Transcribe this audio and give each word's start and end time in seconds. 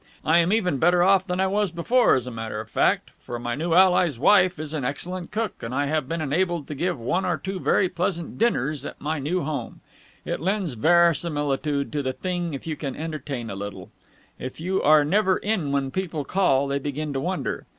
I 0.25 0.39
am 0.39 0.51
even 0.51 0.77
better 0.79 1.03
off 1.03 1.27
than 1.27 1.39
I 1.39 1.45
was 1.45 1.69
before, 1.69 2.15
as 2.15 2.25
a 2.25 2.31
matter 2.31 2.59
of 2.59 2.71
fact, 2.71 3.11
for 3.19 3.37
my 3.37 3.53
new 3.53 3.75
ally's 3.75 4.17
wife 4.17 4.57
is 4.57 4.73
an 4.73 4.83
excellent 4.83 5.29
cook, 5.29 5.61
and 5.61 5.75
I 5.75 5.85
have 5.85 6.09
been 6.09 6.21
enabled 6.21 6.65
to 6.69 6.73
give 6.73 6.99
one 6.99 7.23
or 7.23 7.37
two 7.37 7.59
very 7.59 7.87
pleasant 7.87 8.39
dinners 8.39 8.83
at 8.83 8.99
my 8.99 9.19
new 9.19 9.43
home. 9.43 9.81
It 10.25 10.39
lends 10.39 10.73
verisimilitude 10.73 11.91
to 11.91 12.01
the 12.01 12.13
thing 12.13 12.55
if 12.55 12.65
you 12.65 12.75
can 12.75 12.95
entertain 12.95 13.51
a 13.51 13.55
little. 13.55 13.91
If 14.39 14.59
you 14.59 14.81
are 14.81 15.05
never 15.05 15.37
in 15.37 15.71
when 15.71 15.91
people 15.91 16.25
call, 16.25 16.67
they 16.67 16.79
begin 16.79 17.13
to 17.13 17.19
wonder. 17.21 17.67